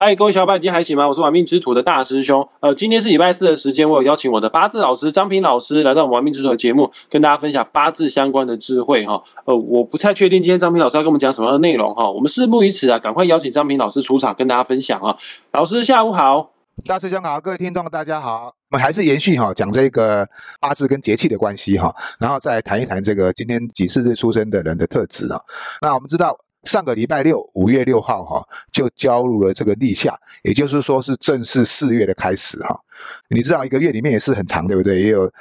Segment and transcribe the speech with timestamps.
[0.00, 1.08] 嗨，各位小伙伴，今天还行吗？
[1.08, 2.48] 我是玩命之徒的大师兄。
[2.60, 9.20] 呃，今天是礼拜四的时间，我有邀请我的八字老师张平老师来到我们玩命之徒的节目，跟大家分享八字相关的智慧哈。
[9.44, 12.08] 呃，我不太确定今天张平老师要跟我们讲什么样的内容哈。
[12.08, 15.16] 我们拭目以此啊，赶快邀请张平老师出场跟大家分享啊。
[15.50, 16.52] 老师下午好，
[16.86, 18.54] 大师兄好，各位听众大家好。
[18.70, 20.24] 我们还是延续哈讲这个
[20.60, 25.40] 八字跟节气的关系哈，然后再谈一谈这个今天几四日出生的人的特质啊。
[25.82, 26.38] 那我们知道。
[26.68, 32.78] 上个礼拜六，五月六号，哈，就交入了这个立夏，也就是说是正式四月的开始，哈。
[33.28, 35.00] 你知道一个月里面也是很长，对不对？
[35.00, 35.32] 也有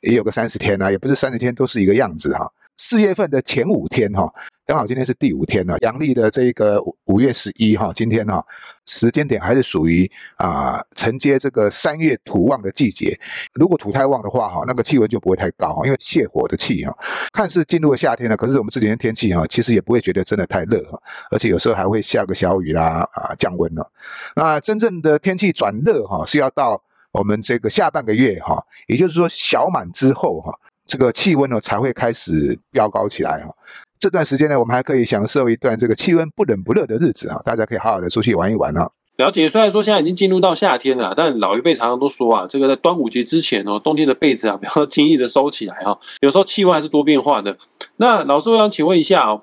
[0.00, 2.50] 也有个三十天啊，也不是三十天都是一个样子，哈。
[2.76, 4.32] 四月份的前五天，哈。
[4.66, 8.42] 刚好今天是第五天了，阳历的这个五月十一哈，今天哈
[8.86, 13.14] 时间点还是属于啊承接这个三月土旺的季节。
[13.52, 16.96] 如果土太旺的话哈，那个气温就不会太高哈，因为泻火的气哈，
[17.34, 20.98] 看似进入了夏天了，可是我们这几天天气哈，其实也不会觉得真的太热哈，
[21.30, 23.92] 而且有时候还会下个小雨啦啊降温了。
[24.34, 33.54] 那真正的天气转热哈，是要到我们这个下半个月哈，也就是说小满之后哈，这个气温呢才会开始飙高起来哈。
[33.98, 37.40] 这段时间呢，我们还可以享受一段这个气温不冷不热的日子啊！
[37.42, 38.90] 大家可以好好的出去玩一玩啊。
[39.16, 45.98] 了解，虽然说现在已经进入到夏天了，但老一辈常常都说啊，这个在端午节之前哦，冬天的被子啊不要 轻易的收起来哈。
[46.20, 47.56] 有时候气温还是多变化的。
[47.96, 49.42] 那老师，我想请问一下哦，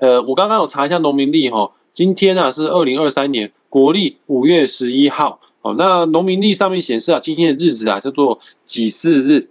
[0.00, 5.74] 呃，我刚刚有查一下农民历哈，今天啊是二零二三年国历五月十一号哦。
[5.78, 9.48] 那农民历上面显示啊，今天的日子啊叫做己巳日。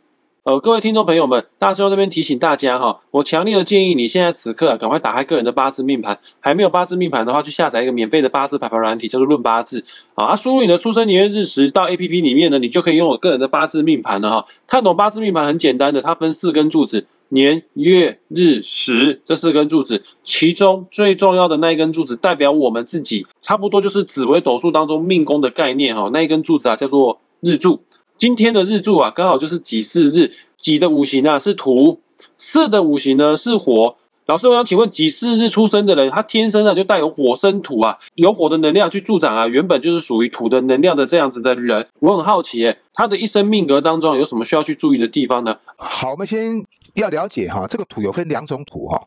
[0.47, 9.83] 呃，各位听众朋友们，大师兄这边提醒大家哈，我强烈的建议你现在此刻赶快打开个人的八字命盘，还没有八字命盘的话，去下载一个免费的八字排盘软体，叫做论八字
[10.15, 10.33] 啊。
[10.33, 14.45] 输入你的出生年月日时到 A P P 里面呢，你就可以用我个人的八字命盘了哈。
[14.65, 26.09] 看懂八字命盘很简单的，它分四根柱子，年月日时这四根柱子，其中最重要的那一根柱子代表我们自己，差不多就是紫微斗数当中命宫的概念哈。
[26.13, 27.81] 那一根柱子啊叫做日柱。
[28.17, 30.31] 今天的日柱啊，刚好就是己巳日。
[30.59, 32.01] 己的五行啊是土，
[32.35, 33.95] 巳的五行呢是火。
[34.25, 41.87] 老师，我想请问，己巳日出生的人，他天生啊就带有火生土啊，有火的能量去助长啊，原本就是属于土的能量的这样子的人。
[42.01, 45.55] 我很好奇，他的一生命格当中有什么需要去注意的地方呢？
[45.77, 46.65] 好，我们先
[46.95, 49.01] 要了解哈，这个土有分两种土哈，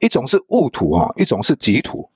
[0.00, 2.06] 一种是戊土哈，一种是己土。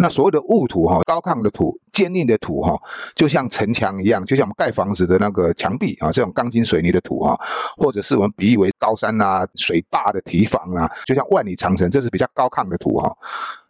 [0.00, 2.80] 那所谓的戊土哈，高亢的土、坚硬的土哈，
[3.16, 7.36] 就像城墙一样，就像我们盖房子的那个墙壁啊，这种钢筋水泥的土哈，
[7.76, 13.12] 或者是我们比喻为高山啊、水坝的堤防啊，就像万里长城，这是比较高亢的土哈。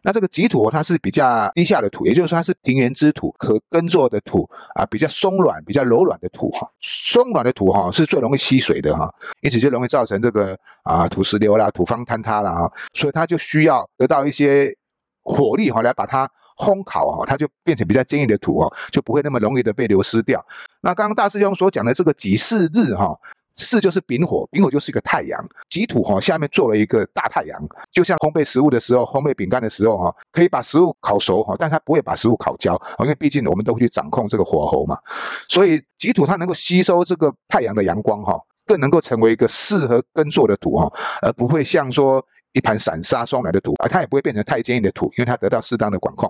[0.02, 6.68] 那这个己土它是比较低下的土，也就是说它是平原之土、可耕作的土啊，比较松软、比较柔软的土哈。
[6.80, 9.10] 松软的土哈是最容易吸水的哈，
[9.40, 14.76] 因此就容易造成这个啊土石流啦、土方坍塌了哈，所以它就需要得到一些。
[15.28, 20.44] 火力哈来把它烘烤哈，它就变成比较坚硬的土哦，就不会那么容易的被流失掉。
[20.80, 23.16] 那刚刚大师兄所讲的这个己巳日哈，
[23.54, 27.60] 巳就是丙火，丙火就是一个太阳，己土哈下面做了一个大太阳，
[27.92, 34.98] 就像烘焙食物的时候，烘焙饼干的时候哈，可以把食物烤熟哈，但它不会把食物烤焦因为毕竟我们都会去掌控这个火候嘛。
[35.48, 42.24] 所以己土它能够吸收这个太阳的阳光哈，更能够成为一个适合耕作的土哈，而不会像说。
[42.58, 46.28] 一盘散沙双来的土啊，它也不会变成太坚硬的土，因为它得到适当的管控，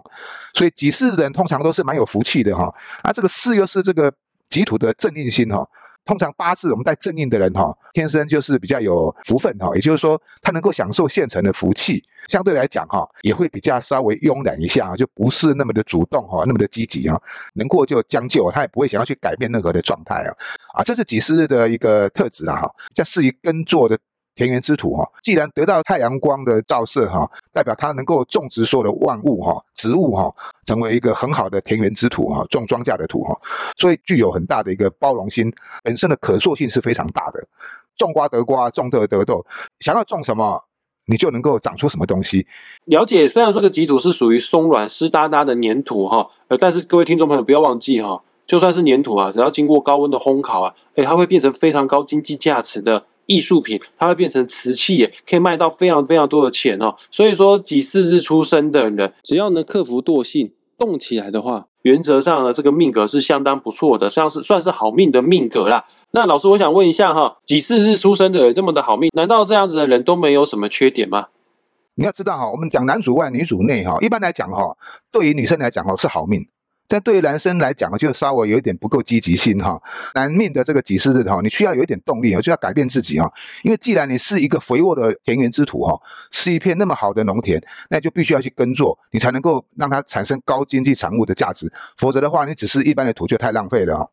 [0.53, 2.72] 所以己巳的人通常都是蛮有福气的哈。
[3.03, 4.12] 啊，这个巳又是这个
[4.50, 5.66] 己土的正印星哈。
[6.05, 17.21] 通常八字我们带正印的人哈，天生就是比较有福分哈，也就是说他能够享受现成的福气，相对来讲哈，也会比较稍微慵懒一下，就不是那么的主动哈，那么的积极啊，
[17.55, 20.33] 能过就将就，他也不会想要去改变任何的状态啊。
[20.75, 23.99] 啊，这是己巳日的一个特质啊哈，在适宜耕作的。
[24.38, 30.32] 田园之土哈，既然得到太阳光的照射哈，代表它能够种植所有的万物哈，植物哈，
[30.65, 33.37] 成为一个很好的田园之土哈，种庄稼的土哈，
[33.77, 37.44] 所以具有很大的一个包容心，本身的可塑性是非常大的。
[37.97, 39.44] 种瓜得瓜，种豆得豆，
[39.81, 40.62] 想要种什么，
[41.06, 42.47] 你就能够长出什么东西。
[42.84, 53.07] 了解，虽然说这个基土是属于松软湿哒哒的粘土哈，呃，但是各位听众朋友不要忘记哈，就算是粘土啊，只要经过高温的烘烤啊，哎，它会变成非常高经济价值的。
[53.28, 56.97] 艺术品，它会变成瓷器，耶，可以卖到非常非常多的钱哦。
[57.10, 65.84] 所以说，几四日出生的人，只要能克服惰性，动起来的话，原则上呢，这个命格是相当不错的，算是算是好命的命格啦。
[66.13, 71.27] 那老师，我想问一下哈，几四日出生的人这么的好命，难道这样子的人都没有什么缺点吗？
[71.97, 74.74] 你要知道哈，我们讲男主外女主内哈，一般来讲哈，
[75.13, 76.47] 对于女生来讲哈是好命，
[76.88, 79.80] 但对于男生来讲就稍微有一点不够积极性哈。
[80.14, 83.30] 男命的这个己巳日哈，你需要有一点动力啊，就要改变自己哈。
[83.62, 86.00] 因为既然你是一个肥沃的田园之土哈，
[86.30, 91.70] 是一片那么好的农田，那就必须要去耕作，你才能够让它产生高经济产物的价值。
[91.98, 94.08] 否则的话，你只是一般的土就太浪费了哈。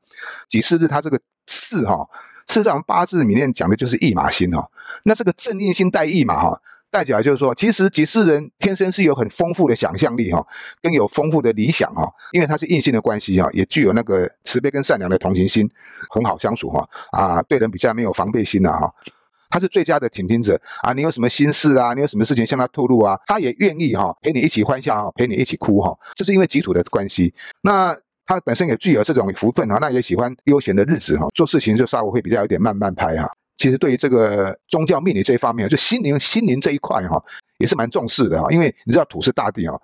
[0.48, 1.18] 己巳日它这个
[1.48, 2.06] 巳哈，
[2.45, 4.69] 事实上八字里面讲的就是驿马星哈。
[5.04, 6.62] 那这个正印星带驿马哈。
[6.96, 10.42] 代表就是说，其实吉士人天生是有很丰富的想象力哈，
[10.82, 15.70] 跟有丰富的理想哈，因为他是硬性的关系哈，也具有那个慈悲跟善良的同情心，
[16.10, 18.90] 很好相处哈啊，对人比较没有防备心呐哈，
[19.50, 27.34] 他是最佳的倾听者啊，你有什么心事啊，你有什么事情向他透露啊，他也愿意哈陪你一起欢笑哈，陪你一起哭哈，这是因为己土的关系。
[27.62, 27.94] 那
[28.26, 33.30] 他本身也具有这种福分哈，那也喜欢悠闲的日子哈，做事情就稍微会比较有点慢慢拍哈。
[33.57, 37.24] 其实对于这个宗教命理这一方面，就心灵心灵这一块哈，
[37.60, 38.52] 也是蛮重视的哈。
[38.52, 39.81] 因为你知道土是大地哦，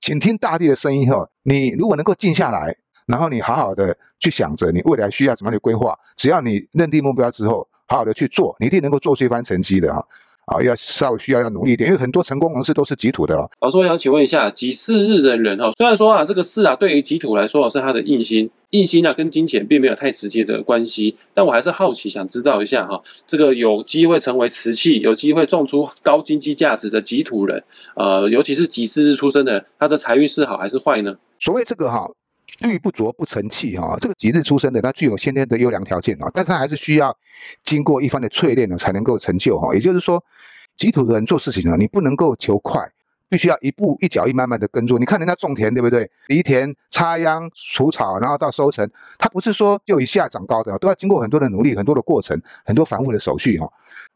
[0.00, 1.28] 请听大地的声音哈。
[1.42, 2.76] 你如果能够静下来，
[3.06, 10.06] 然后你好好的去想着你未来需要怎么样的规划，只要你认定目标之后，好好的去做，你一定能够做出一番成绩的哈。
[10.46, 13.50] 啊，要稍微需要要努力一点，因为很多成功人士都是己土的哦。
[13.60, 27.62] 老师，我想请问一下，己巳日的人哈，虽然说啊，这个巳啊，对于己土来说是他的印星，印星啊跟金钱并没有太直接的关系，但我还是好奇想知道一下哈，这个有机会成为瓷器，有机会种出高经济价值的己土人，
[27.96, 31.16] 呃，尤其是己巳日出生的，他的财运是好还是坏呢？
[31.40, 32.10] 所谓这个哈。
[32.60, 37.14] 玉不琢不成器哈，这个己日出生的，他具有先天的优良条件啊，但是他还是需要
[37.64, 39.74] 经过一番的淬炼呢，才能够成就哈。
[39.74, 40.22] 也就是说，
[40.76, 42.88] 吉土的人做事情呢，你不能够求快，
[43.28, 44.98] 必须要一步一脚印慢慢的耕作。
[44.98, 46.08] 你看人家种田对不对？
[46.28, 53.68] 犁田、插秧、除草，然后到收成，他不是说就一下长高的，都要经过很多的努力、很多的过程、很多繁复的手续哈。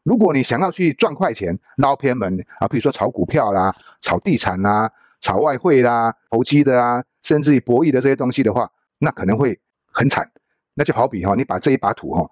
[0.03, 4.89] 如果你想要去赚快钱、捞偏门啊，比如说炒股票啦、炒地产啦。
[5.21, 9.59] 炒外汇啦、投机的啊，甚至于博弈的这些东西的话，那可能会
[9.91, 10.29] 很惨。
[10.73, 12.29] 那就好比哈，你把这一把土哈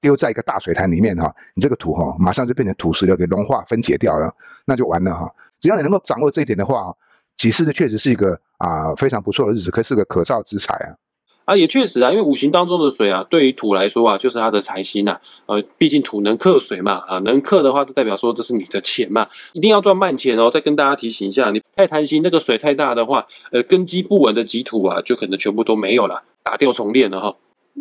[0.00, 4.34] 丢在一个大水潭里面哈，你这个土哈马上就变成土石流给融化分解掉了，
[4.64, 5.30] 那就完了哈。
[5.60, 6.94] 只要你能够掌握这一点的话，
[7.36, 10.96] 几世呢确实是一个啊非常不错的日子，可是个可造之材啊。
[11.50, 15.18] 啊，也确实啊，因为五行当中的水啊，对于土来说啊，就是它的财星呐。
[15.46, 20.48] 呃，毕竟土能克水嘛，啊，能克的话，就代表说这是你的钱嘛，一定要赚慢钱哦。
[20.48, 27.34] 再跟大家提醒一下，你太贪心，那个水太大的话，呃，根基不稳的己土啊，就可能全部都没有了，打掉重练了哈。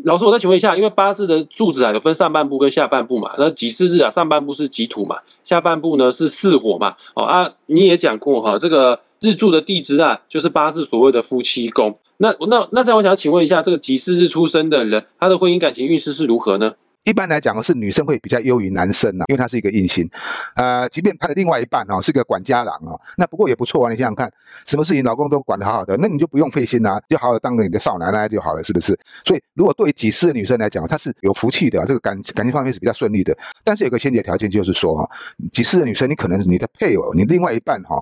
[0.03, 3.35] 老师，我再请问一下，因为八字的柱子啊，有分上半部跟下半部嘛？
[3.37, 6.95] 那己巳日啊，上半部是己土嘛，下半部呢是巳火嘛？
[7.13, 11.97] 哦啊，你也讲过哈，这个日柱的地支啊，就是八字所谓的夫妻宫。
[12.17, 16.73] 那那那，在我想请问一下，这个己巳日出生的人，他的婚姻感情运势是如何呢？
[17.05, 20.07] 一般来讲，是女生会比较优于男生啊，因为他是一个印星。
[20.55, 23.89] 呃，即便他的另外一半哈是个管家郎啊，那不过也不错啊。
[23.89, 24.29] 你想想看，
[24.65, 28.87] 什么事情老公都管得好好的，那你就不用费心啊，就好好当个你的少奶奶就好了，是不是？
[29.25, 33.35] 所以，如果对于己巳的女生来讲，她是有福气的，这个感感情方面是比较顺利的。
[33.63, 35.09] 但是有个先决条件，就是说哈，
[35.53, 37.95] 己巳的女生，你可能你的配偶，你另外一半哈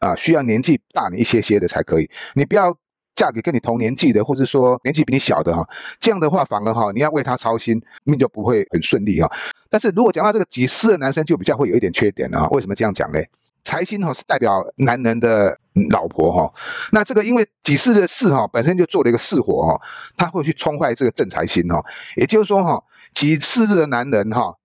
[0.00, 2.76] 啊，需要年纪大你一些些的才可以，你不要。
[3.16, 5.68] 嫁给跟你同年纪的，或者说年纪比你小的哈，
[6.00, 9.30] 这样的话反而哈，你要为他操心，命就不会很顺利哈。
[9.68, 12.48] 但是如果讲到这个己巳的男生，就比较会有一点缺点了。
[12.48, 13.20] 为什么这样讲呢？
[13.62, 15.54] 财星哈是代表男人的
[15.90, 16.50] 老婆哈，
[16.92, 19.78] 那这个因为己巳的巳哈本身就做了一个巳火哈，
[20.16, 21.84] 他会去冲坏这个正财星哈。
[22.16, 22.82] 也就是说哈，
[23.12, 24.56] 己巳日的男人哈，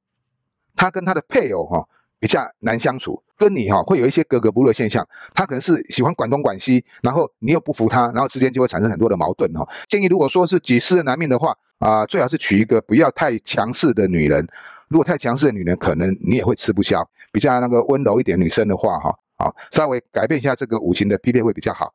[0.77, 1.85] 他跟他的配偶哈。
[2.25, 5.07] 比较难相处，跟你哈会有一些格格不入的现象。
[5.36, 9.63] 他可能是喜欢管东管西，然后你又不服他，然后之间就会产生很多的矛盾哈。
[9.88, 14.44] 建议如果说是几世的男命的话啊，最好是娶一个不要太强势的女人。
[14.88, 17.08] 如果太强势的女人，可能你也会吃不消。
[17.32, 21.94] 比较那个温柔一点女生的话哈，好稍微改变一下这个五行的匹配会比较好。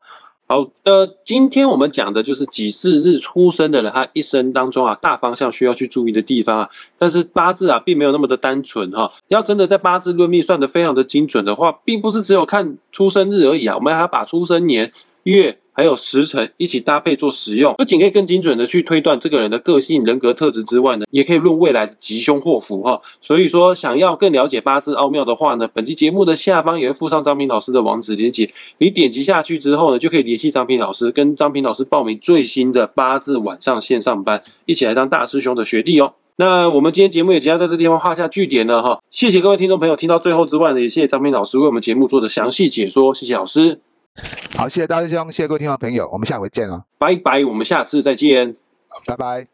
[0.50, 6.68] 好的，今天我们讲的就是己巳日出生的人，他一生当中啊，大方向需要去注意的地方啊。
[6.98, 9.08] 但是八字啊，并没有那么的单纯哈。
[9.28, 14.92] 要真的在八字论命算的非常的精准的话，并不是只有看出生日而已啊，我们还要把出生年
[15.22, 15.60] 月。
[15.72, 23.00] 还有时辰一起搭配做使用，不仅可以更精准的去推断这个人的个性、人格特质之外呢，也可以论未来的吉凶祸福哈。
[23.20, 36.14] 所以说，想要更了解八字奥妙的话呢，本期节目的下方也会附上张平老师的网址链接，你点击下去之后呢，就可以联系张平老师，跟张平老师报名最新的八字晚上线上班，一起来当大师兄的学弟哦。
[36.36, 38.98] 那我们今天节目也即将在这地方画下句点了哈。
[39.10, 43.80] 谢谢各位听众朋友听到最后之外呢，也谢谢张平老师为我们节目做的详细解说，谢谢老师。
[44.56, 48.54] 好，谢谢大师兄，谢谢各位听众朋友，我们下回见哦，拜拜，我们下次再见，
[49.06, 49.50] 拜拜。